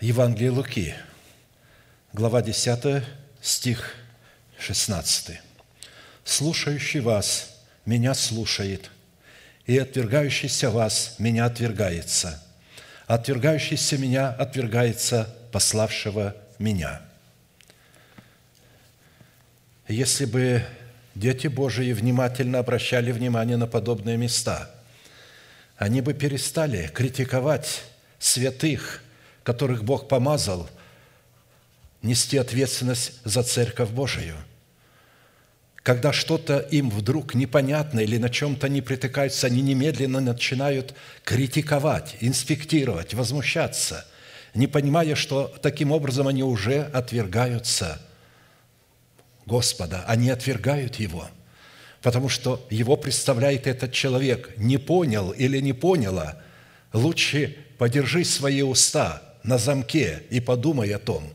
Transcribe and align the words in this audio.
Евангелие 0.00 0.50
Луки, 0.50 0.94
глава 2.14 2.40
10, 2.40 3.04
стих 3.42 3.96
16. 4.58 5.38
«Слушающий 6.24 7.00
вас 7.00 7.54
меня 7.84 8.14
слушает, 8.14 8.90
и 9.66 9.76
отвергающийся 9.76 10.70
вас 10.70 11.16
меня 11.18 11.44
отвергается, 11.44 12.42
отвергающийся 13.08 13.98
меня 13.98 14.30
отвергается 14.30 15.36
пославшего 15.52 16.34
меня». 16.58 17.02
Если 19.86 20.24
бы 20.24 20.64
дети 21.14 21.48
Божии 21.48 21.92
внимательно 21.92 22.60
обращали 22.60 23.12
внимание 23.12 23.58
на 23.58 23.66
подобные 23.66 24.16
места, 24.16 24.70
они 25.76 26.00
бы 26.00 26.14
перестали 26.14 26.86
критиковать 26.86 27.82
святых, 28.18 29.02
которых 29.42 29.84
Бог 29.84 30.08
помазал, 30.08 30.68
нести 32.02 32.38
ответственность 32.38 33.12
за 33.24 33.42
Церковь 33.42 33.90
Божию. 33.90 34.36
Когда 35.82 36.12
что-то 36.12 36.58
им 36.58 36.90
вдруг 36.90 37.34
непонятно 37.34 38.00
или 38.00 38.18
на 38.18 38.28
чем-то 38.28 38.68
не 38.68 38.82
притыкаются, 38.82 39.46
они 39.46 39.62
немедленно 39.62 40.20
начинают 40.20 40.94
критиковать, 41.24 42.16
инспектировать, 42.20 43.14
возмущаться, 43.14 44.06
не 44.54 44.66
понимая, 44.66 45.14
что 45.14 45.54
таким 45.62 45.92
образом 45.92 46.28
они 46.28 46.42
уже 46.42 46.82
отвергаются 46.82 48.00
Господа, 49.46 50.04
они 50.06 50.30
отвергают 50.30 50.96
Его– 50.96 51.28
потому 52.02 52.28
что 52.28 52.66
его 52.70 52.96
представляет 52.96 53.66
этот 53.66 53.92
человек. 53.92 54.54
Не 54.56 54.78
понял 54.78 55.30
или 55.30 55.58
не 55.60 55.72
поняла, 55.72 56.40
лучше 56.92 57.56
подержи 57.78 58.24
свои 58.24 58.62
уста 58.62 59.22
на 59.42 59.58
замке 59.58 60.22
и 60.30 60.40
подумай 60.40 60.90
о 60.90 60.98
том, 60.98 61.30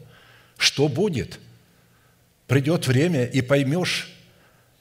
что 0.57 0.87
будет. 0.87 1.39
Придет 2.47 2.87
время 2.87 3.25
и 3.25 3.41
поймешь, 3.41 4.13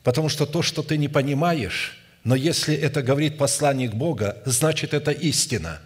потому 0.02 0.28
что 0.28 0.46
то, 0.46 0.62
что 0.62 0.82
ты 0.82 0.98
не 0.98 1.08
понимаешь, 1.08 1.98
но 2.24 2.34
если 2.34 2.74
это 2.74 3.02
говорит 3.02 3.38
посланник 3.38 3.94
Бога, 3.94 4.42
значит 4.44 4.94
это 4.94 5.10
истина. 5.10 5.80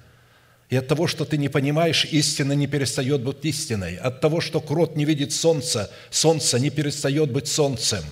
И 0.70 0.76
от 0.76 0.86
того, 0.86 1.06
что 1.06 1.24
ты 1.24 1.36
не 1.36 1.48
понимаешь, 1.48 2.04
истина 2.04 2.52
не 2.52 2.66
перестает 2.66 3.22
быть 3.22 3.44
истиной. 3.44 3.96
От 3.96 4.20
того, 4.20 4.40
что 4.40 4.60
крот 4.60 4.96
не 4.96 5.04
видит 5.04 5.32
солнца, 5.32 5.90
солнце 6.10 6.58
не 6.58 6.70
перестает 6.70 7.32
быть 7.32 7.48
солнцем. 7.48 8.04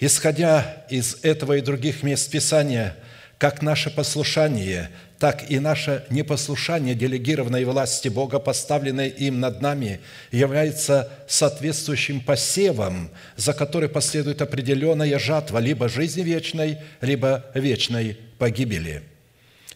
Исходя 0.00 0.86
из 0.90 1.18
этого 1.22 1.54
и 1.54 1.60
других 1.60 2.02
мест 2.02 2.30
Писания, 2.30 2.96
как 3.38 3.62
наше 3.62 3.90
послушание– 3.90 4.90
так 5.18 5.50
и 5.50 5.58
наше 5.58 6.04
непослушание 6.10 6.94
делегированной 6.94 7.64
власти 7.64 8.08
Бога, 8.08 8.38
поставленной 8.38 9.08
им 9.08 9.40
над 9.40 9.60
нами, 9.60 10.00
является 10.30 11.10
соответствующим 11.26 12.20
посевом, 12.20 13.10
за 13.36 13.52
который 13.52 13.88
последует 13.88 14.42
определенная 14.42 15.18
жатва 15.18 15.58
либо 15.58 15.88
жизни 15.88 16.22
вечной, 16.22 16.78
либо 17.00 17.44
вечной 17.54 18.18
погибели. 18.38 19.02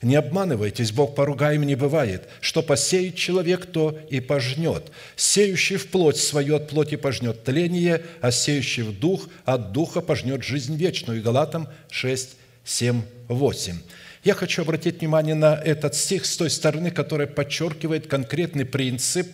Не 0.01 0.17
обманывайтесь, 0.17 0.91
Бог 0.91 1.15
поругаем 1.15 1.63
не 1.63 1.77
бывает. 1.77 2.29
Что 2.41 2.63
посеет 2.63 3.15
человек, 3.15 3.67
то 3.67 3.97
и 4.11 4.19
пожнет. 4.19 4.91
Сеющий 5.15 5.77
в 5.77 5.89
плоть 5.89 6.17
свою 6.17 6.57
от 6.57 6.69
плоти 6.69 6.97
пожнет 6.97 7.45
тление, 7.45 8.03
а 8.21 8.33
сеющий 8.33 8.83
в 8.83 8.99
дух 8.99 9.29
от 9.45 9.71
духа 9.71 10.01
пожнет 10.01 10.43
жизнь 10.43 10.75
вечную. 10.75 11.23
Галатам 11.23 11.69
6, 11.91 12.31
7, 12.65 13.03
8. 13.29 13.75
Я 14.23 14.35
хочу 14.35 14.63
обратить 14.63 15.01
внимание 15.01 15.35
на 15.35 15.55
этот 15.55 15.97
стих 15.97 16.27
с 16.27 16.37
той 16.37 16.49
стороны, 16.49 16.91
который 16.91 17.27
подчеркивает 17.27 18.07
конкретный 18.07 18.65
принцип 18.65 19.27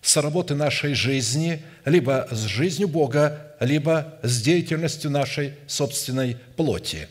соработы 0.00 0.54
нашей 0.54 0.94
жизни 0.94 1.62
либо 1.84 2.28
с 2.30 2.44
жизнью 2.44 2.88
Бога, 2.88 3.54
либо 3.58 4.18
с 4.22 4.40
деятельностью 4.40 5.10
нашей 5.10 5.54
собственной 5.66 6.36
плоти, 6.56 7.08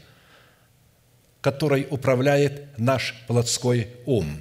которой 1.42 1.86
управляет 1.90 2.78
наш 2.78 3.16
плотской 3.28 3.88
ум. 4.06 4.40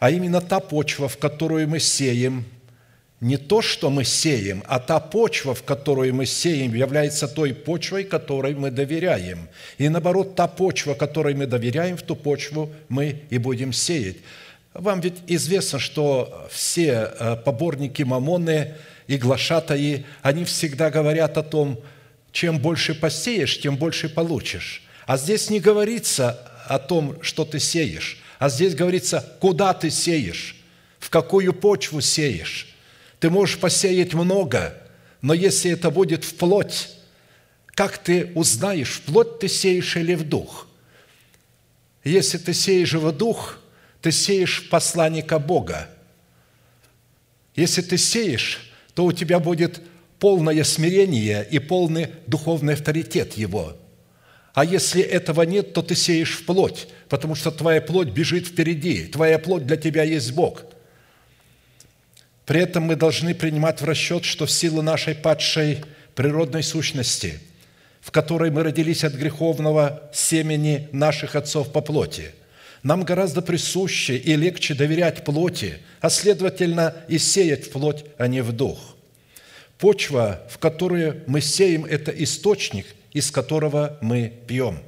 А 0.00 0.10
именно 0.10 0.40
та 0.40 0.58
почва, 0.58 1.08
в 1.08 1.18
которую 1.18 1.68
мы 1.68 1.78
сеем– 1.78 2.44
не 3.22 3.36
то, 3.36 3.62
что 3.62 3.88
мы 3.88 4.02
сеем, 4.02 4.64
а 4.66 4.80
та 4.80 4.98
почва, 4.98 5.54
в 5.54 5.62
которую 5.62 6.12
мы 6.12 6.26
сеем, 6.26 6.74
является 6.74 7.28
той 7.28 7.54
почвой, 7.54 8.02
которой 8.02 8.56
мы 8.56 8.72
доверяем. 8.72 9.48
И 9.78 9.88
наоборот, 9.88 10.34
та 10.34 10.48
почва, 10.48 10.94
которой 10.94 11.34
мы 11.34 11.46
доверяем, 11.46 11.96
в 11.96 12.02
ту 12.02 12.16
почву 12.16 12.72
мы 12.88 13.22
и 13.30 13.38
будем 13.38 13.72
сеять. 13.72 14.16
Вам 14.74 15.00
ведь 15.00 15.18
известно, 15.28 15.78
что 15.78 16.48
все 16.50 17.12
э, 17.16 17.36
поборники 17.36 18.02
мамоны 18.02 18.74
и 19.06 19.16
глашатаи, 19.16 20.04
они 20.22 20.44
всегда 20.44 20.90
говорят 20.90 21.38
о 21.38 21.44
том, 21.44 21.78
чем 22.32 22.58
больше 22.58 22.92
посеешь, 22.92 23.60
тем 23.60 23.76
больше 23.76 24.08
получишь. 24.08 24.82
А 25.06 25.16
здесь 25.16 25.48
не 25.48 25.60
говорится 25.60 26.40
о 26.66 26.80
том, 26.80 27.22
что 27.22 27.44
ты 27.44 27.60
сеешь, 27.60 28.20
а 28.40 28.48
здесь 28.48 28.74
говорится, 28.74 29.24
куда 29.38 29.74
ты 29.74 29.90
сеешь, 29.90 30.56
в 30.98 31.08
какую 31.08 31.52
почву 31.52 32.00
сеешь. 32.00 32.71
Ты 33.22 33.30
можешь 33.30 33.60
посеять 33.60 34.14
много, 34.14 34.76
но 35.20 35.32
если 35.32 35.70
это 35.70 35.92
будет 35.92 36.24
в 36.24 36.34
плоть, 36.34 36.88
как 37.66 37.96
ты 37.98 38.32
узнаешь, 38.34 38.94
в 38.94 39.02
плоть 39.02 39.38
ты 39.38 39.46
сеешь 39.46 39.96
или 39.96 40.14
в 40.14 40.28
дух? 40.28 40.66
Если 42.02 42.38
ты 42.38 42.52
сеешь 42.52 42.94
в 42.94 43.12
дух, 43.12 43.60
ты 44.00 44.10
сеешь 44.10 44.68
посланника 44.68 45.38
Бога. 45.38 45.88
Если 47.54 47.82
ты 47.82 47.96
сеешь, 47.96 48.72
то 48.92 49.04
у 49.04 49.12
тебя 49.12 49.38
будет 49.38 49.80
полное 50.18 50.64
смирение 50.64 51.46
и 51.48 51.60
полный 51.60 52.08
духовный 52.26 52.74
авторитет 52.74 53.34
Его. 53.34 53.76
А 54.52 54.64
если 54.64 55.00
этого 55.00 55.42
нет, 55.42 55.74
то 55.74 55.82
ты 55.82 55.94
сеешь 55.94 56.38
в 56.38 56.44
плоть, 56.44 56.88
потому 57.08 57.36
что 57.36 57.52
твоя 57.52 57.80
плоть 57.80 58.08
бежит 58.08 58.48
впереди. 58.48 59.06
Твоя 59.06 59.38
плоть 59.38 59.64
для 59.64 59.76
тебя 59.76 60.02
есть 60.02 60.32
Бог– 60.32 60.64
при 62.46 62.60
этом 62.60 62.84
мы 62.84 62.96
должны 62.96 63.34
принимать 63.34 63.80
в 63.80 63.84
расчет, 63.84 64.24
что 64.24 64.46
в 64.46 64.50
силу 64.50 64.82
нашей 64.82 65.14
падшей 65.14 65.84
природной 66.14 66.62
сущности, 66.62 67.40
в 68.00 68.10
которой 68.10 68.50
мы 68.50 68.62
родились 68.62 69.04
от 69.04 69.14
греховного 69.14 70.10
семени 70.12 70.88
наших 70.92 71.36
отцов 71.36 71.72
по 71.72 71.80
плоти, 71.80 72.32
нам 72.82 73.04
гораздо 73.04 73.42
присуще 73.42 74.16
и 74.16 74.34
легче 74.34 74.74
доверять 74.74 75.24
плоти, 75.24 75.78
а 76.00 76.10
следовательно 76.10 76.96
и 77.06 77.16
сеять 77.18 77.66
в 77.66 77.70
плоть, 77.70 78.04
а 78.18 78.26
не 78.26 78.42
в 78.42 78.50
дух. 78.50 78.96
Почва, 79.78 80.42
в 80.48 80.58
которую 80.58 81.22
мы 81.28 81.40
сеем, 81.40 81.84
это 81.84 82.10
источник, 82.10 82.86
из 83.12 83.30
которого 83.30 83.98
мы 84.00 84.32
пьем, 84.48 84.80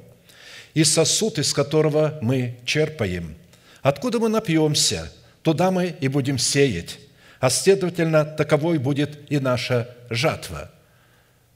и 0.73 0.83
сосуд, 0.83 1.39
из 1.39 1.53
которого 1.53 2.19
мы 2.21 2.57
черпаем. 2.65 3.35
Откуда 3.81 4.19
мы 4.19 4.27
напьемся, 4.27 5.09
туда 5.41 5.71
мы 5.71 5.95
и 6.01 6.09
будем 6.09 6.37
сеять 6.37 6.99
а 7.45 7.49
следовательно, 7.51 8.25
таковой 8.25 8.79
будет 8.79 9.31
и 9.31 9.37
наша 9.37 9.95
жатва. 10.09 10.71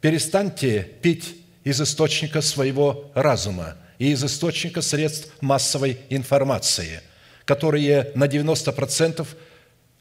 Перестаньте 0.02 0.84
пить 0.84 1.36
из 1.64 1.82
источника 1.82 2.42
своего 2.42 3.10
разума 3.16 3.76
и 3.98 4.12
из 4.12 4.24
источника 4.24 4.84
средств 4.84 5.32
массовой 5.42 5.98
информации, 6.12 7.02
которые 7.44 8.12
на 8.14 8.26
90% 8.26 9.26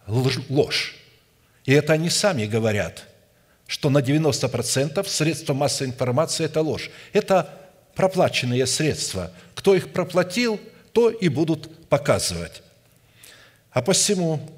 ложь. 0.06 0.94
И 1.64 1.72
это 1.72 1.94
они 1.94 2.10
сами 2.10 2.44
говорят, 2.44 3.04
что 3.66 3.88
на 3.88 4.00
90% 4.00 5.08
средства 5.08 5.54
массовой 5.54 5.88
информации– 5.88 6.44
это 6.44 6.60
ложь. 6.60 6.90
Это 7.14 7.48
проплаченные 7.94 8.66
средства. 8.66 9.32
Кто 9.54 9.74
их 9.74 9.94
проплатил, 9.94 10.60
то 10.92 11.08
и 11.08 11.30
будут 11.30 11.88
показывать. 11.88 12.62
А 13.70 13.80
посему 13.80 14.57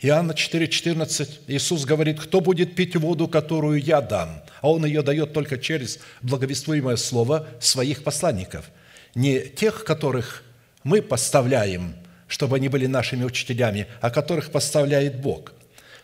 Иоанна 0.00 0.32
4,14 0.32 1.28
Иисус 1.46 1.84
говорит, 1.84 2.20
кто 2.20 2.40
будет 2.40 2.74
пить 2.74 2.96
воду, 2.96 3.28
которую 3.28 3.80
я 3.80 4.00
дам? 4.00 4.42
А 4.60 4.70
Он 4.70 4.84
ее 4.84 5.02
дает 5.02 5.32
только 5.32 5.56
через 5.56 5.98
благовествуемое 6.20 6.96
слово 6.96 7.46
своих 7.60 8.02
посланников. 8.02 8.70
Не 9.14 9.40
тех, 9.40 9.84
которых 9.84 10.42
мы 10.82 11.00
поставляем, 11.00 11.94
чтобы 12.26 12.56
они 12.56 12.68
были 12.68 12.86
нашими 12.86 13.24
учителями, 13.24 13.86
а 14.00 14.10
которых 14.10 14.50
поставляет 14.50 15.20
Бог. 15.20 15.52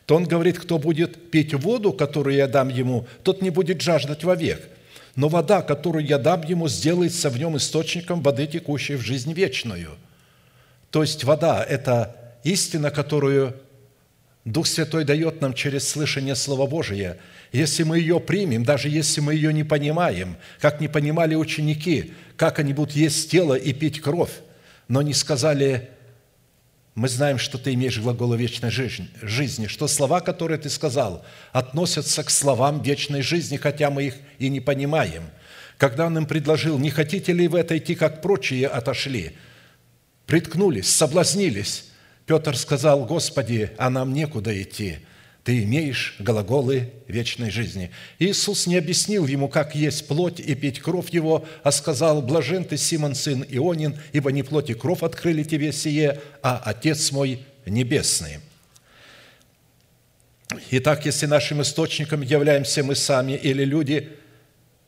То 0.06 0.16
Он 0.16 0.24
говорит, 0.24 0.58
кто 0.58 0.78
будет 0.78 1.30
пить 1.30 1.52
воду, 1.52 1.92
которую 1.92 2.36
я 2.36 2.46
дам 2.46 2.68
ему, 2.68 3.06
тот 3.22 3.42
не 3.42 3.50
будет 3.50 3.82
жаждать 3.82 4.24
вовек. 4.24 4.68
Но 5.16 5.28
вода, 5.28 5.62
которую 5.62 6.06
я 6.06 6.18
дам 6.18 6.42
ему, 6.44 6.68
сделается 6.68 7.30
в 7.30 7.38
нем 7.38 7.56
источником 7.56 8.22
воды, 8.22 8.46
текущей 8.46 8.94
в 8.94 9.02
жизнь 9.02 9.32
вечную. 9.32 9.90
То 10.90 11.02
есть 11.02 11.24
вода– 11.24 11.62
это 11.68 12.16
истина, 12.44 12.90
которую 12.90 13.54
Дух 14.44 14.66
Святой 14.66 15.04
дает 15.04 15.42
нам 15.42 15.52
через 15.52 15.86
слышание 15.86 16.34
Слова 16.34 16.66
Божия. 16.66 17.18
Если 17.52 17.82
мы 17.82 17.98
ее 17.98 18.20
примем, 18.20 18.64
даже 18.64 18.88
если 18.88 19.20
мы 19.20 19.34
ее 19.34 19.52
не 19.52 19.64
понимаем, 19.64 20.36
как 20.60 20.80
не 20.80 20.88
понимали 20.88 21.34
ученики, 21.34 22.14
как 22.36 22.58
они 22.58 22.72
будут 22.72 22.96
есть 22.96 23.30
тело 23.30 23.54
и 23.54 23.72
пить 23.72 24.00
кровь, 24.00 24.32
но 24.88 25.02
не 25.02 25.12
сказали, 25.12 25.90
мы 26.94 27.08
знаем, 27.08 27.38
что 27.38 27.58
ты 27.58 27.74
имеешь 27.74 27.98
глаголы 27.98 28.38
вечной 28.38 28.70
жизни, 28.70 29.66
что 29.66 29.86
слова, 29.88 30.20
которые 30.20 30.58
ты 30.58 30.70
сказал, 30.70 31.24
относятся 31.52 32.24
к 32.24 32.30
словам 32.30 32.82
вечной 32.82 33.20
жизни, 33.20 33.58
хотя 33.58 33.90
мы 33.90 34.04
их 34.04 34.14
и 34.38 34.48
не 34.48 34.60
понимаем. 34.60 35.24
Когда 35.76 36.06
он 36.06 36.16
им 36.16 36.26
предложил, 36.26 36.78
не 36.78 36.90
хотите 36.90 37.32
ли 37.32 37.46
вы 37.46 37.60
отойти, 37.60 37.94
как 37.94 38.22
прочие 38.22 38.68
отошли, 38.68 39.36
приткнулись, 40.26 40.88
соблазнились, 40.88 41.89
Петр 42.26 42.56
сказал, 42.56 43.04
Господи, 43.04 43.72
а 43.78 43.90
нам 43.90 44.12
некуда 44.12 44.60
идти– 44.60 44.98
ты 45.44 45.62
имеешь 45.62 46.16
глаголы 46.18 46.92
вечной 47.08 47.50
жизни. 47.50 47.90
Иисус 48.18 48.66
не 48.66 48.76
объяснил 48.76 49.26
ему, 49.26 49.48
как 49.48 49.74
есть 49.74 50.06
плоть 50.06 50.38
и 50.38 50.54
пить 50.54 50.80
кровь 50.80 51.10
его, 51.10 51.46
а 51.62 51.72
сказал, 51.72 52.20
блажен 52.20 52.64
ты, 52.64 52.76
Симон, 52.76 53.14
сын 53.14 53.44
Ионин, 53.48 53.98
ибо 54.12 54.32
не 54.32 54.42
плоть 54.42 54.68
и 54.70 54.74
кровь 54.74 55.02
открыли 55.02 55.42
тебе 55.42 55.72
сие, 55.72 56.20
а 56.42 56.60
Отец 56.64 57.10
мой 57.10 57.44
небесный». 57.66 58.40
Итак, 60.72 61.06
если 61.06 61.26
нашим 61.26 61.62
источником 61.62 62.22
являемся 62.22 62.82
мы 62.82 62.96
сами 62.96 63.32
или 63.32 63.64
люди, 63.64 64.08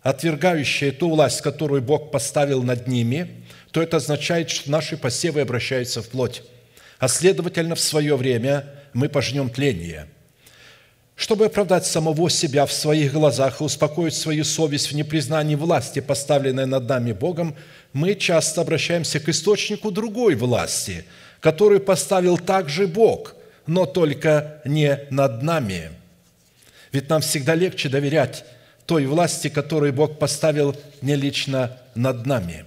отвергающие 0.02 0.90
ту 0.90 1.10
власть, 1.10 1.40
которую 1.40 1.82
Бог 1.82 2.10
поставил 2.10 2.64
над 2.64 2.88
ними, 2.88 3.44
то 3.70 3.80
это 3.80 3.98
означает, 3.98 4.50
что 4.50 4.70
наши 4.72 4.96
посевы 4.96 5.40
обращаются 5.40 6.02
в 6.02 6.08
плоть, 6.08 6.42
а 7.02 7.08
следовательно, 7.08 7.74
в 7.74 7.80
свое 7.80 8.16
время 8.16 8.64
мы 8.94 9.08
пожнем 9.08 9.50
тление– 9.50 10.06
чтобы 11.14 11.46
оправдать 11.46 11.86
самого 11.86 12.28
себя 12.30 12.66
в 12.66 12.72
своих 12.72 13.12
глазах 13.12 13.60
и 13.60 13.64
успокоить 13.64 14.14
свою 14.14 14.42
совесть 14.44 14.90
в 14.90 14.94
непризнании 14.96 15.54
власти, 15.54 16.00
поставленной 16.00 16.66
над 16.66 16.88
нами 16.88 17.12
Богом, 17.12 17.54
мы 17.92 18.14
часто 18.14 18.62
обращаемся 18.62 19.20
к 19.20 19.28
источнику 19.28 19.92
другой 19.92 20.34
власти, 20.34 21.04
который 21.38 21.78
поставил 21.78 22.38
также 22.38 22.88
Бог, 22.88 23.36
но 23.66 23.86
только 23.86 24.62
не 24.64 24.98
над 25.10 25.42
нами. 25.42 25.90
Ведь 26.90 27.08
нам 27.08 27.20
всегда 27.20 27.54
легче 27.54 27.88
доверять 27.88 28.44
той 28.86 29.06
власти, 29.06 29.48
которую 29.48 29.92
Бог 29.92 30.18
поставил 30.18 30.74
не 31.02 31.14
лично 31.14 31.78
над 31.94 32.26
нами. 32.26 32.64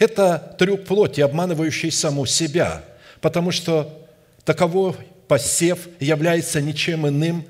Это 0.00 0.56
трюк 0.58 0.84
плоти, 0.84 1.20
обманывающий 1.20 1.92
саму 1.92 2.26
себя, 2.26 2.82
потому 3.20 3.50
что 3.50 4.06
таковой 4.44 4.94
посев 5.28 5.88
является 6.00 6.60
ничем 6.60 7.06
иным, 7.06 7.44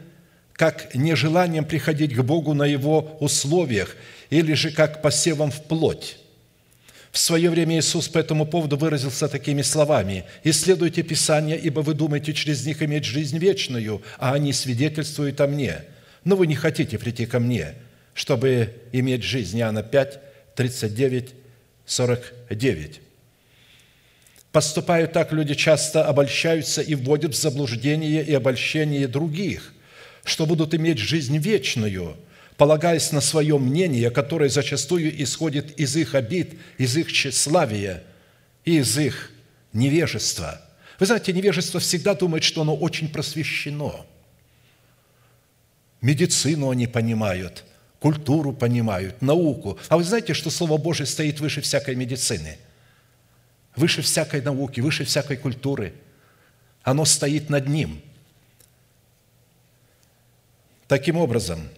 как 0.53 0.95
нежеланием 0.95 1.65
приходить 1.65 2.15
к 2.15 2.21
Богу 2.23 2.53
на 2.53 2.67
Его 2.67 3.17
условиях 3.21 3.97
или 4.31 4.55
же 4.55 4.71
как 4.73 5.03
посевом 5.03 5.51
в 5.51 5.63
плоть. 5.63 6.19
В 7.13 7.19
свое 7.19 7.49
время 7.49 7.79
Иисус 7.79 8.09
по 8.09 8.19
этому 8.19 8.45
поводу 8.45 8.77
выразился 8.77 9.29
такими 9.29 9.63
словами 9.63 10.25
«Исследуйте 10.45 11.03
Писания, 11.03 11.57
ибо 11.57 11.81
вы 11.81 11.95
думаете 11.95 12.35
через 12.35 12.67
них 12.67 12.83
иметь 12.83 13.05
жизнь 13.05 13.39
вечную, 13.39 14.03
а 14.19 14.35
они 14.35 14.53
свидетельствуют 14.53 15.41
о 15.41 15.47
Мне. 15.47 15.85
Но 16.25 16.37
вы 16.37 16.47
не 16.47 16.55
хотите 16.55 16.99
прийти 16.99 17.25
ко 17.25 17.39
Мне, 17.39 17.75
чтобы 18.13 18.75
иметь 18.93 19.23
жизнь». 19.23 19.59
Иоанна 19.59 19.83
5, 19.83 20.21
39, 20.55 21.35
49. 21.87 23.01
Поступая 24.53 25.07
так, 25.07 25.33
люди 25.33 25.55
часто 25.55 26.05
обольщаются 26.05 26.83
и 26.83 26.95
вводят 26.95 27.35
в 27.35 27.41
заблуждение 27.41 28.25
и 28.25 28.35
обольщение 28.35 29.07
других– 29.07 29.75
что 30.29 30.47
будут 30.47 30.75
иметь 30.75 30.99
жизнь 30.99 31.37
вечную, 31.39 32.17
полагаясь 32.57 33.13
на 33.13 33.21
свое 33.21 33.59
мнение, 33.59 34.11
которое 34.11 34.49
зачастую 34.49 35.23
исходит 35.23 35.79
из 35.81 35.97
их 35.97 36.15
обид, 36.15 36.59
из 36.77 36.97
их 36.97 37.11
тщеславия 37.11 38.05
и 38.65 38.79
из 38.79 38.97
их 38.99 39.31
невежества. 39.73 40.61
Вы 40.99 41.07
знаете, 41.07 41.33
невежество 41.33 41.81
всегда 41.81 42.15
думает, 42.15 42.45
что 42.45 42.63
оно 42.63 42.75
очень 42.77 43.09
просвещено. 43.09 44.05
Медицину 46.01 46.71
они 46.71 46.87
понимают, 46.87 47.65
культуру 47.99 48.53
понимают, 48.53 49.23
науку. 49.23 49.79
А 49.89 49.97
вы 49.97 50.05
знаете, 50.05 50.35
что 50.35 50.51
Слово 50.51 50.77
Божие 50.77 51.07
стоит 51.07 51.41
выше 51.41 51.61
всякой 51.61 51.95
медицины, 51.95 52.59
выше 53.79 54.03
всякой 54.03 54.43
науки, 54.43 54.81
выше 54.81 55.05
всякой 55.05 55.37
культуры. 55.37 55.95
Оно 56.83 57.05
стоит 57.05 57.49
над 57.49 57.69
ним– 57.69 58.03
Таким 60.89 61.19
образом, 61.19 61.69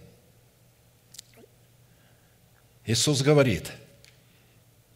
Иисус 2.85 3.21
говорит, 3.21 3.73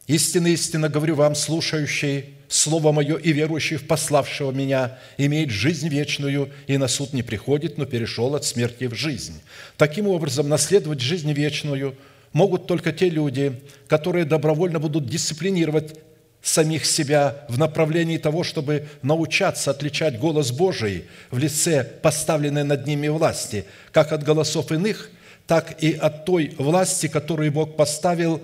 «Истинно, 0.08 0.48
истинно 0.48 0.88
говорю 0.88 1.16
вам, 1.16 1.36
слушающий 1.36 2.34
Слово 2.48 2.94
Мое 2.94 3.18
и 3.18 3.34
верующий 3.34 3.76
в 3.76 3.88
пославшего 3.88 4.52
Меня, 4.52 4.98
имеет 5.18 5.50
жизнь 5.50 5.90
вечную, 5.90 6.50
и 6.66 6.78
на 6.78 6.88
суд 6.88 7.12
не 7.12 7.24
приходит, 7.24 7.78
но 7.78 7.86
перешел 7.86 8.36
от 8.36 8.46
смерти 8.46 8.86
в 8.86 8.96
жизнь». 8.96 9.42
Таким 9.76 10.08
образом, 10.08 10.48
наследовать 10.48 11.02
жизнь 11.02 11.34
вечную 11.34 11.98
могут 12.32 12.68
только 12.68 12.94
те 12.94 13.10
люди, 13.10 13.62
которые 13.88 14.24
добровольно 14.24 14.80
будут 14.80 15.08
дисциплинировать 15.08 16.00
самих 16.46 16.86
себя 16.86 17.44
в 17.50 17.58
направлении 17.58 18.20
того, 18.20 18.44
чтобы 18.44 18.88
научаться 19.02 19.72
отличать 19.72 20.20
голос 20.20 20.52
Божий 20.52 21.06
в 21.32 21.40
лице 21.40 21.84
поставленной 21.84 22.64
над 22.64 22.86
ними 22.86 23.08
власти, 23.08 23.66
как 23.92 24.12
от 24.12 24.22
голосов 24.22 24.72
иных, 24.72 25.10
так 25.48 25.82
и 25.82 25.94
от 25.94 26.24
той 26.26 26.54
власти, 26.60 27.08
которую 27.08 27.52
Бог 27.52 27.76
поставил, 27.76 28.44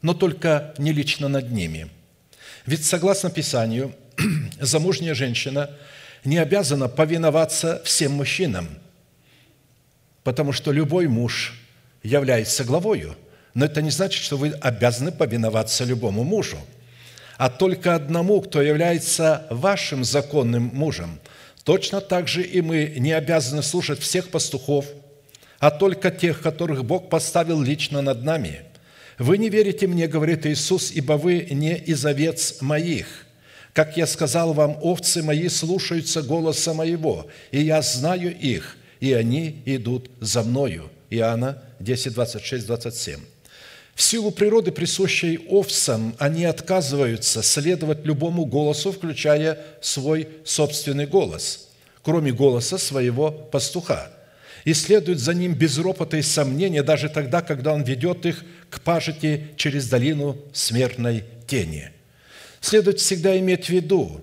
но 0.00 0.14
только 0.14 0.72
не 0.78 0.92
лично 0.92 1.28
над 1.28 1.52
ними. 1.52 1.90
Ведь 2.64 2.86
согласно 2.86 3.28
Писанию, 3.28 3.94
замужняя 4.58 5.14
женщина 5.14 5.68
не 6.24 6.38
обязана 6.38 6.88
повиноваться 6.88 7.82
всем 7.84 8.12
мужчинам, 8.12 8.70
потому 10.22 10.52
что 10.52 10.72
любой 10.72 11.08
муж 11.08 11.60
является 12.02 12.64
главою. 12.64 13.16
Но 13.52 13.66
это 13.66 13.82
не 13.82 13.90
значит, 13.90 14.24
что 14.24 14.38
вы 14.38 14.48
обязаны 14.48 15.12
повиноваться 15.12 15.84
любому 15.84 16.24
мужу– 16.24 16.56
а 17.36 17.50
только 17.50 17.94
одному, 17.94 18.40
кто 18.40 18.62
является 18.62 19.46
вашим 19.50 20.04
законным 20.04 20.70
мужем. 20.72 21.18
Точно 21.64 22.00
так 22.00 22.28
же 22.28 22.42
и 22.42 22.60
мы 22.60 22.94
не 22.98 23.12
обязаны 23.12 23.62
слушать 23.62 24.00
всех 24.00 24.28
пастухов, 24.28 24.86
а 25.58 25.70
только 25.70 26.10
тех, 26.10 26.40
которых 26.40 26.84
Бог 26.84 27.08
поставил 27.08 27.62
лично 27.62 28.02
над 28.02 28.22
нами. 28.22 28.62
Вы 29.18 29.38
не 29.38 29.48
верите 29.48 29.86
мне, 29.86 30.08
говорит 30.08 30.44
Иисус, 30.46 30.90
ибо 30.92 31.14
вы 31.14 31.46
не 31.50 31.76
из 31.76 32.04
овец 32.04 32.60
моих. 32.60 33.26
Как 33.72 33.96
я 33.96 34.06
сказал 34.06 34.52
вам, 34.52 34.76
овцы 34.82 35.22
мои 35.22 35.48
слушаются 35.48 36.22
голоса 36.22 36.74
моего, 36.74 37.28
и 37.50 37.60
я 37.60 37.82
знаю 37.82 38.36
их, 38.36 38.76
и 39.00 39.12
они 39.12 39.62
идут 39.64 40.10
за 40.20 40.42
мною. 40.42 40.90
Иоанна 41.10 41.62
10, 41.80 42.12
26, 42.14 42.66
27. 42.66 43.20
В 43.94 44.02
силу 44.02 44.32
природы, 44.32 44.72
присущей 44.72 45.38
овцам, 45.48 46.16
они 46.18 46.44
отказываются 46.44 47.42
следовать 47.42 48.04
любому 48.04 48.44
голосу, 48.44 48.90
включая 48.90 49.58
свой 49.80 50.28
собственный 50.44 51.06
голос, 51.06 51.68
кроме 52.02 52.32
голоса 52.32 52.76
своего 52.76 53.30
пастуха, 53.30 54.10
и 54.64 54.74
следуют 54.74 55.20
за 55.20 55.32
ним 55.32 55.54
без 55.54 55.78
ропота 55.78 56.16
и 56.16 56.22
сомнения 56.22 56.82
даже 56.82 57.08
тогда, 57.08 57.40
когда 57.40 57.72
он 57.72 57.84
ведет 57.84 58.26
их 58.26 58.44
к 58.68 58.80
пажити 58.80 59.50
через 59.56 59.88
долину 59.88 60.38
смертной 60.52 61.24
тени. 61.46 61.90
Следует 62.60 62.98
всегда 62.98 63.38
иметь 63.38 63.66
в 63.66 63.68
виду, 63.68 64.22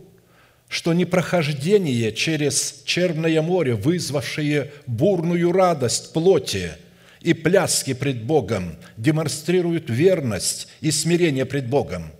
что 0.68 0.92
не 0.92 1.06
прохождение 1.06 2.12
через 2.12 2.82
черное 2.84 3.42
море, 3.42 3.76
вызвавшее 3.76 4.74
бурную 4.86 5.54
радость 5.54 6.12
плоти– 6.12 6.72
и 7.22 7.34
пляски 7.34 7.94
пред 7.94 8.24
Богом 8.24 8.78
демонстрируют 8.98 9.90
верность 9.90 10.68
и 10.82 10.92
смирение 10.92 11.46
пред 11.46 11.68
Богом. 11.68 12.12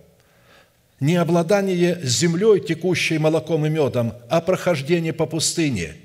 Не 1.00 1.16
обладание 1.16 1.98
землей, 2.02 2.60
текущей 2.60 3.18
молоком 3.18 3.66
и 3.66 3.68
медом, 3.68 4.14
а 4.28 4.40
прохождение 4.40 5.12
по 5.12 5.26
пустыне. 5.26 5.96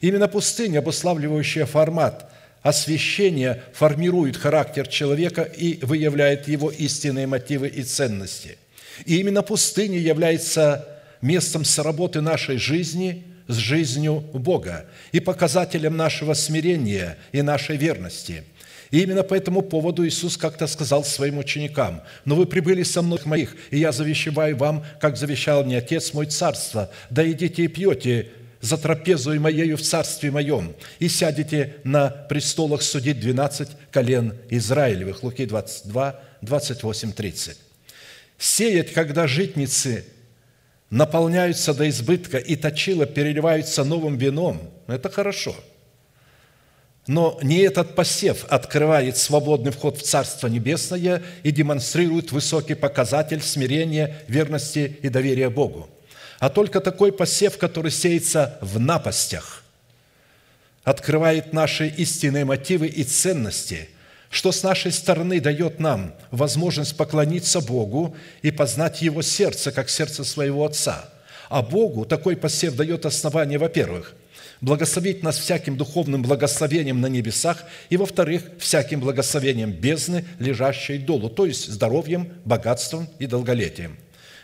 Именно 0.00 0.28
пустыня, 0.28 0.80
обуславливающая 0.80 1.64
формат 1.64 2.30
освящения, 2.62 3.62
формирует 3.72 4.36
характер 4.36 4.86
человека 4.86 5.42
и 5.42 5.78
выявляет 5.84 6.48
его 6.48 6.70
истинные 6.70 7.26
мотивы 7.26 7.68
и 7.68 7.82
ценности. 7.82 8.58
И 9.06 9.18
именно 9.18 9.42
пустыня 9.42 9.98
является 9.98 10.88
местом 11.22 11.64
сработы 11.64 12.20
нашей 12.20 12.58
жизни– 12.58 13.24
с 13.48 13.56
жизнью 13.56 14.24
Бога 14.32 14.86
и 15.12 15.20
показателем 15.20 15.96
нашего 15.96 16.34
смирения 16.34 17.18
и 17.32 17.42
нашей 17.42 17.76
верности. 17.76 18.44
И 18.90 19.00
именно 19.00 19.22
по 19.22 19.34
этому 19.34 19.62
поводу 19.62 20.06
Иисус 20.06 20.36
как-то 20.36 20.66
сказал 20.66 21.04
своим 21.04 21.38
ученикам, 21.38 22.02
«Но 22.24 22.36
вы 22.36 22.46
прибыли 22.46 22.82
со 22.82 23.02
мной 23.02 23.18
моих, 23.24 23.56
и 23.70 23.78
я 23.78 23.92
завещеваю 23.92 24.56
вам, 24.56 24.84
как 25.00 25.16
завещал 25.16 25.64
мне 25.64 25.78
Отец 25.78 26.12
мой 26.12 26.26
царство, 26.26 26.90
да 27.10 27.28
идите 27.28 27.64
и 27.64 27.68
пьете 27.68 28.28
за 28.60 28.78
трапезу 28.78 29.32
и 29.32 29.38
моею 29.38 29.76
в 29.76 29.82
царстве 29.82 30.30
моем, 30.30 30.74
и 30.98 31.08
сядете 31.08 31.76
на 31.84 32.08
престолах 32.08 32.82
судить 32.82 33.18
двенадцать 33.20 33.70
колен 33.90 34.34
Израилевых». 34.48 35.22
Луки 35.22 35.44
22, 35.44 36.20
28, 36.42 37.12
30. 37.12 37.56
«Сеять, 38.38 38.92
когда 38.92 39.26
житницы 39.26 40.04
наполняются 40.94 41.74
до 41.74 41.88
избытка 41.88 42.38
и 42.38 42.54
точила 42.54 43.04
переливаются 43.04 43.82
новым 43.82 44.16
вином, 44.16 44.70
это 44.86 45.10
хорошо. 45.10 45.56
Но 47.08 47.36
не 47.42 47.58
этот 47.58 47.96
посев 47.96 48.44
открывает 48.48 49.16
свободный 49.16 49.72
вход 49.72 49.98
в 49.98 50.02
Царство 50.02 50.46
Небесное 50.46 51.20
и 51.42 51.50
демонстрирует 51.50 52.30
высокий 52.30 52.74
показатель 52.74 53.42
смирения, 53.42 54.18
верности 54.28 54.98
и 55.02 55.08
доверия 55.08 55.50
Богу, 55.50 55.90
а 56.38 56.48
только 56.48 56.80
такой 56.80 57.10
посев, 57.10 57.58
который 57.58 57.90
сеется 57.90 58.56
в 58.60 58.78
напастях, 58.78 59.64
открывает 60.84 61.52
наши 61.52 61.88
истинные 61.88 62.44
мотивы 62.44 62.86
и 62.86 63.02
ценности– 63.02 63.88
что 64.34 64.50
с 64.50 64.64
нашей 64.64 64.90
стороны 64.90 65.40
дает 65.40 65.78
нам 65.78 66.12
возможность 66.32 66.96
поклониться 66.96 67.60
Богу 67.60 68.16
и 68.42 68.50
познать 68.50 69.00
Его 69.00 69.22
сердце, 69.22 69.70
как 69.70 69.88
сердце 69.88 70.24
своего 70.24 70.64
Отца. 70.64 71.08
А 71.48 71.62
Богу 71.62 72.04
такой 72.04 72.36
посев 72.36 72.74
дает 72.74 73.06
основание, 73.06 73.60
во-первых, 73.60 74.12
благословить 74.60 75.22
нас 75.22 75.38
всяким 75.38 75.76
духовным 75.76 76.22
благословением 76.22 77.00
на 77.00 77.06
небесах, 77.06 77.62
и, 77.90 77.96
во-вторых, 77.96 78.42
всяким 78.58 78.98
благословением 78.98 79.70
бездны, 79.70 80.24
лежащей 80.40 80.98
долу, 80.98 81.30
то 81.30 81.46
есть 81.46 81.70
здоровьем, 81.70 82.32
богатством 82.44 83.08
и 83.20 83.26
долголетием. 83.26 83.96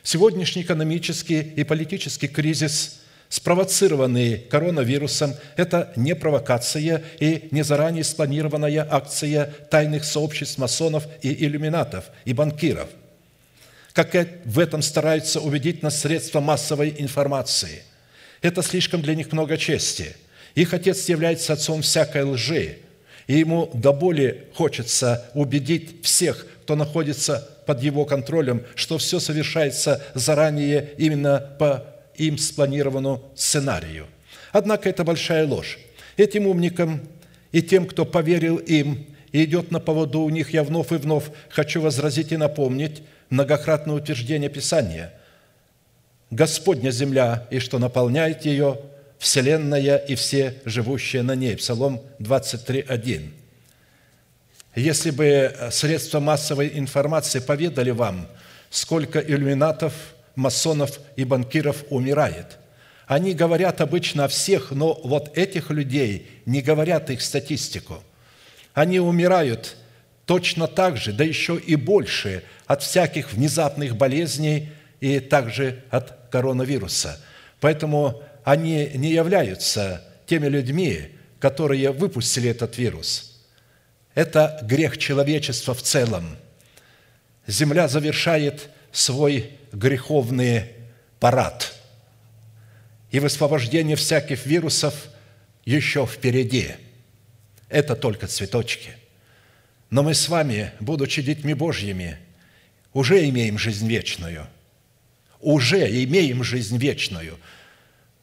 Сегодняшний 0.05 0.63
экономический 0.63 1.41
и 1.41 1.65
политический 1.65 2.29
кризис– 2.29 3.01
спровоцированные 3.31 4.37
коронавирусом, 4.37 5.35
это 5.57 5.93
не 5.97 6.15
провокация 6.15 7.03
и 7.21 7.49
не 7.53 7.63
заранее 7.63 8.05
спланированная 8.05 8.87
акция 8.91 9.47
тайных 9.71 10.05
сообществ 10.05 10.59
масонов 10.59 11.07
и 11.23 11.47
иллюминатов, 11.47 12.07
и 12.27 12.35
банкиров. 12.35 12.89
Как 13.93 14.15
в 14.45 14.59
этом 14.59 14.83
стараются 14.83 15.41
убедить 15.41 15.83
нас 15.83 16.01
средства 16.01 16.41
массовой 16.41 16.95
информации. 16.99 17.83
Это 18.43 18.63
слишком 18.63 19.01
для 19.01 19.15
них 19.15 19.33
много 19.33 19.57
чести. 19.57 20.17
Их 20.55 20.75
отец 20.75 21.09
является 21.09 21.53
отцом 21.53 21.83
всякой 21.83 22.25
лжи, 22.25 22.79
и 23.29 23.39
ему 23.39 23.71
до 23.75 23.93
боли 23.93 24.49
хочется 24.55 25.31
убедить 25.35 26.03
всех, 26.03 26.47
кто 26.63 26.75
находится 26.75 27.49
под 27.67 27.81
его 27.83 28.05
контролем, 28.05 28.65
что 28.75 28.99
все 28.99 29.21
совершается 29.21 30.03
заранее 30.15 30.91
именно 30.99 31.39
по 31.59 31.90
им 32.21 32.39
спланированному 32.39 33.23
сценарию. 33.35 34.07
Однако 34.53 34.89
это 34.89 35.05
большая 35.05 35.47
ложь. 35.47 35.79
Этим 36.17 36.47
умникам 36.47 37.01
и 37.51 37.63
тем, 37.63 37.87
кто 37.87 38.05
поверил 38.05 38.57
им 38.57 39.07
и 39.33 39.45
идет 39.45 39.71
на 39.71 39.81
поводу 39.81 40.21
у 40.21 40.31
них, 40.31 40.51
я 40.51 40.63
вновь 40.63 40.93
и 40.93 40.97
вновь 40.97 41.25
хочу 41.49 41.81
возразить 41.81 42.33
и 42.33 42.37
напомнить 42.37 43.03
многократное 43.31 43.95
утверждение 43.95 44.51
Писания. 44.51 45.15
«Господня 46.31 46.91
земля, 46.91 47.49
и 47.51 47.59
что 47.59 47.79
наполняет 47.79 48.45
ее, 48.45 48.79
вселенная 49.19 49.97
и 49.97 50.15
все 50.15 50.55
живущие 50.65 51.23
на 51.23 51.35
ней». 51.35 51.57
Псалом 51.57 52.03
23.1. 52.19 53.31
Если 54.77 55.11
бы 55.11 55.53
средства 55.73 56.21
массовой 56.21 56.79
информации 56.79 57.41
поведали 57.41 57.91
вам, 57.91 58.29
сколько 58.69 59.19
иллюминатов– 59.21 59.95
масонов 60.41 60.99
и 61.17 61.25
банкиров 61.25 61.85
умирает. 61.91 62.59
Они 63.07 63.35
говорят 63.35 63.81
обычно 63.81 64.25
о 64.25 64.29
всех, 64.29 64.71
но 64.71 65.01
вот 65.05 65.37
этих 65.37 65.71
людей 65.71 66.29
не 66.47 66.63
говорят 66.63 67.11
их 67.11 67.23
статистику. 67.23 68.03
Они 68.73 69.01
умирают 69.01 69.77
точно 70.27 70.67
так 70.67 70.97
же, 70.97 71.13
да 71.13 71.25
еще 71.25 71.57
и 71.57 71.75
больше 71.77 72.45
от 72.67 72.83
всяких 72.83 73.33
внезапных 73.33 73.97
болезней 73.97 74.71
и 75.01 75.19
также 75.19 75.83
от 75.91 76.29
коронавируса. 76.31 77.21
Поэтому 77.59 78.23
они 78.45 78.91
не 78.95 79.11
являются 79.11 80.05
теми 80.27 80.47
людьми, 80.47 81.17
которые 81.41 81.91
выпустили 81.91 82.51
этот 82.51 82.79
вирус. 82.79 83.41
Это 84.15 84.61
грех 84.63 84.99
человечества 84.99 85.75
в 85.75 85.83
целом. 85.83 86.37
Земля 87.47 87.89
завершает 87.89 88.71
свой 88.93 89.51
греховный 89.73 90.67
парад. 91.19 91.75
И 93.11 93.19
высвобождение 93.19 93.97
всяких 93.97 94.47
вирусов 94.47 95.09
еще 95.65 96.07
впереди. 96.07 96.71
Это 97.69 97.97
только 97.97 98.27
цветочки. 98.27 98.91
Но 99.91 100.03
мы 100.03 100.15
с 100.15 100.29
вами, 100.29 100.73
будучи 100.81 101.23
детьми 101.23 101.55
Божьими, 101.55 102.19
уже 102.93 103.29
имеем 103.29 103.59
жизнь 103.59 103.89
вечную. 103.89 104.47
Уже 105.41 105.89
имеем 106.05 106.45
жизнь 106.45 106.77
вечную– 106.77 107.39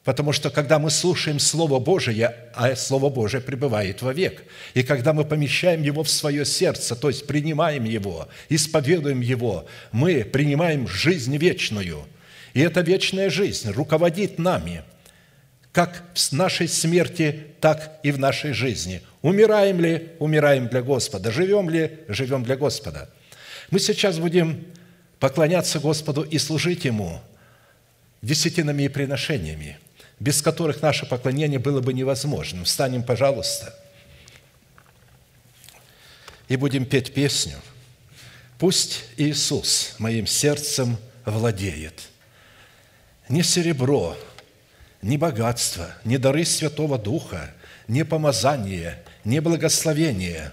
Потому 0.08 0.32
что 0.32 0.50
когда 0.50 0.80
мы 0.80 0.90
слушаем 0.90 1.38
Слово 1.38 1.80
Божие, 1.80 2.34
а 2.54 2.78
Слово 2.78 3.10
Божие 3.10 3.42
пребывает 3.42 4.02
вовек, 4.02 4.46
и 4.74 4.82
когда 4.82 5.12
мы 5.12 5.26
помещаем 5.26 5.82
его 5.82 6.02
в 6.02 6.10
свое 6.10 6.46
сердце, 6.46 6.96
то 6.96 7.10
есть 7.10 7.28
принимаем 7.28 7.84
его, 7.84 8.30
исповедуем 8.48 9.20
его, 9.20 9.66
мы 9.92 10.24
принимаем 10.24 10.88
жизнь 10.88 11.36
вечную. 11.36 12.06
И 12.54 12.62
эта 12.62 12.80
вечная 12.80 13.30
жизнь 13.30 13.70
руководит 13.70 14.40
нами, 14.40 14.84
как 15.74 16.06
в 16.14 16.32
нашей 16.32 16.70
смерти, 16.70 17.44
так 17.60 18.00
и 18.02 18.12
в 18.14 18.18
нашей 18.18 18.54
жизни. 18.54 19.02
Умираем 19.22 19.82
ли? 19.82 20.12
Умираем 20.20 20.70
для 20.70 20.84
Господа. 20.84 21.34
Живем 21.34 21.70
ли? 21.70 21.92
Живем 22.08 22.46
для 22.46 22.56
Господа. 22.56 23.10
Мы 23.72 23.80
сейчас 23.82 24.20
будем 24.20 24.68
поклоняться 25.20 25.82
Господу 25.82 26.22
и 26.22 26.38
служить 26.38 26.86
Ему 26.86 27.20
десятинами 28.22 28.84
и 28.84 28.88
приношениями– 28.88 29.78
без 30.20 30.42
которых 30.42 30.82
наше 30.82 31.06
поклонение 31.06 31.60
было 31.60 31.82
бы 31.82 31.94
невозможным. 31.94 32.66
Встанем, 32.66 33.04
пожалуйста, 33.04 33.78
и 36.48 36.56
будем 36.56 36.86
петь 36.86 37.14
песню 37.14 37.58
«Пусть 38.58 39.04
Иисус 39.18 39.96
моим 40.00 40.26
сердцем 40.26 40.98
владеет». 41.26 42.10
Не 43.30 43.44
серебро, 43.44 44.18
не 45.02 45.18
богатство, 45.18 45.92
не 46.06 46.18
дары 46.18 46.46
Святого 46.46 46.98
Духа, 46.98 47.54
не 47.88 48.06
помазание, 48.06 49.04
не 49.26 49.42
благословение, 49.42 50.52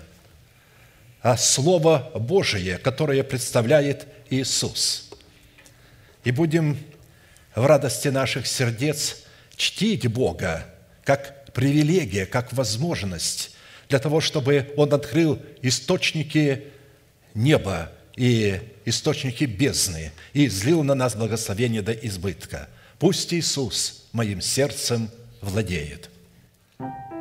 а 1.22 1.36
Слово 1.36 2.10
Божие, 2.16 2.76
которое 2.78 3.22
представляет 3.22 4.06
Иисус. 4.28 5.08
И 6.24 6.32
будем 6.32 6.76
в 7.54 7.64
радости 7.64 8.08
наших 8.08 8.46
сердец– 8.46 9.20
чтить 9.56 10.06
Бога 10.08 10.66
как 11.04 11.52
привилегия, 11.52 12.26
как 12.26 12.52
возможность 12.52 13.52
для 13.88 13.98
того, 13.98 14.20
чтобы 14.20 14.72
Он 14.76 14.92
открыл 14.92 15.40
источники 15.62 16.64
неба 17.34 17.92
и 18.16 18.60
источники 18.84 19.44
бездны 19.44 20.12
и 20.32 20.46
излил 20.46 20.82
на 20.82 20.94
нас 20.94 21.14
благословение 21.14 21.82
до 21.82 21.92
избытка. 21.92 22.68
Пусть 22.98 23.32
Иисус 23.34 24.06
моим 24.12 24.40
сердцем 24.40 25.10
владеет. 25.40 26.10
Oh 26.80 27.14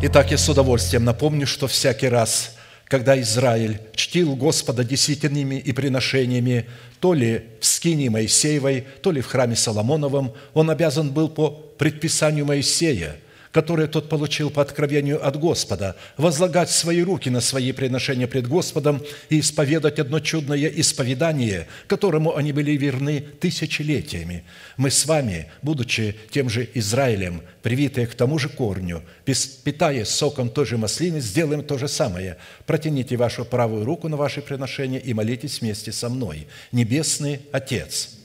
Итак, 0.00 0.30
я 0.30 0.38
с 0.38 0.48
удовольствием 0.48 1.04
напомню, 1.04 1.46
что 1.46 1.66
всякий 1.66 2.08
раз, 2.08 2.56
когда 2.86 3.20
Израиль 3.20 3.78
чтил 3.94 4.34
Господа 4.36 4.84
десятинами 4.84 5.56
и 5.56 5.72
приношениями, 5.72 6.64
то 7.00 7.12
ли 7.12 7.42
в 7.60 7.66
скине 7.66 8.08
Моисеевой, 8.08 8.86
то 9.02 9.10
ли 9.10 9.20
в 9.20 9.26
храме 9.26 9.54
Соломоновом, 9.54 10.32
он 10.54 10.70
обязан 10.70 11.10
был 11.10 11.28
по 11.28 11.50
предписанию 11.50 12.46
Моисея– 12.46 13.16
которое 13.56 13.86
тот 13.88 14.10
получил 14.10 14.50
по 14.50 14.60
откровению 14.60 15.26
от 15.26 15.38
Господа, 15.38 15.96
возлагать 16.18 16.68
свои 16.68 17.02
руки 17.02 17.30
на 17.30 17.40
свои 17.40 17.72
приношения 17.72 18.26
пред 18.26 18.46
Господом 18.46 19.02
и 19.30 19.40
исповедать 19.40 19.98
одно 19.98 20.20
чудное 20.20 20.68
исповедание, 20.68 21.66
которому 21.86 22.36
они 22.36 22.52
были 22.52 22.72
верны 22.72 23.24
тысячелетиями. 23.40 24.44
Мы 24.76 24.90
с 24.90 25.06
вами, 25.06 25.46
будучи 25.62 26.16
тем 26.30 26.50
же 26.50 26.68
Израилем, 26.74 27.40
привитые 27.62 28.06
к 28.06 28.14
тому 28.14 28.38
же 28.38 28.50
корню, 28.50 29.02
питаясь 29.24 30.08
соком 30.08 30.50
той 30.50 30.66
же 30.66 30.76
маслины, 30.76 31.20
сделаем 31.20 31.64
то 31.64 31.78
же 31.78 31.88
самое. 31.88 32.36
Протяните 32.66 33.16
вашу 33.16 33.46
правую 33.46 33.86
руку 33.86 34.08
на 34.08 34.18
ваши 34.18 34.42
приношения 34.42 34.98
и 34.98 35.14
молитесь 35.14 35.62
вместе 35.62 35.92
со 35.92 36.10
мной. 36.10 36.46
Небесный 36.72 37.40
Отец, 37.52 38.18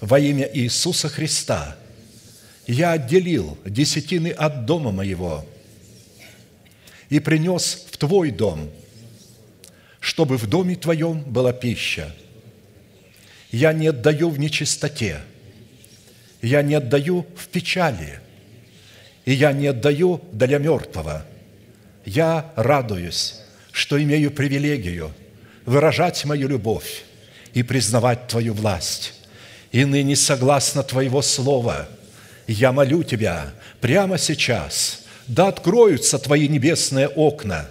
во 0.00 0.18
имя 0.18 0.48
Иисуса 0.50 1.10
Христа– 1.10 1.76
я 2.66 2.92
отделил 2.92 3.56
десятины 3.64 4.28
от 4.28 4.66
дома 4.66 4.90
моего 4.90 5.46
и 7.08 7.20
принес 7.20 7.86
в 7.90 7.96
твой 7.96 8.30
дом, 8.30 8.70
чтобы 10.00 10.36
в 10.36 10.46
доме 10.46 10.74
твоем 10.74 11.20
была 11.20 11.52
пища. 11.52 12.14
Я 13.52 13.72
не 13.72 13.88
отдаю 13.88 14.30
в 14.30 14.38
нечистоте, 14.38 15.20
я 16.42 16.62
не 16.62 16.74
отдаю 16.74 17.26
в 17.36 17.48
печали, 17.48 18.20
и 19.24 19.32
я 19.32 19.52
не 19.52 19.68
отдаю 19.68 20.20
для 20.32 20.58
мертвого. 20.58 21.24
Я 22.04 22.52
радуюсь, 22.56 23.40
что 23.70 24.00
имею 24.02 24.30
привилегию 24.30 25.12
выражать 25.64 26.24
мою 26.24 26.48
любовь 26.48 27.04
и 27.54 27.62
признавать 27.62 28.28
Твою 28.28 28.54
власть. 28.54 29.14
И 29.72 29.84
ныне 29.84 30.14
согласно 30.16 30.82
Твоего 30.82 31.22
Слова– 31.22 31.88
я 32.52 32.72
молю 32.72 33.02
Тебя 33.02 33.52
прямо 33.80 34.18
сейчас, 34.18 35.02
да 35.26 35.48
откроются 35.48 36.18
Твои 36.18 36.48
небесные 36.48 37.08
окна, 37.08 37.68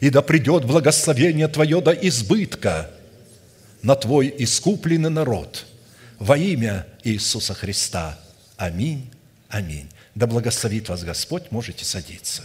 и 0.00 0.10
да 0.10 0.22
придет 0.22 0.64
благословение 0.64 1.48
Твое 1.48 1.80
до 1.80 1.92
избытка 1.92 2.90
на 3.82 3.94
Твой 3.94 4.32
искупленный 4.38 5.10
народ 5.10 5.66
во 6.18 6.36
имя 6.36 6.86
Иисуса 7.04 7.54
Христа. 7.54 8.18
Аминь. 8.56 9.10
Аминь. 9.48 9.88
Да 10.14 10.26
благословит 10.26 10.88
вас 10.88 11.04
Господь, 11.04 11.50
можете 11.50 11.84
садиться. 11.84 12.42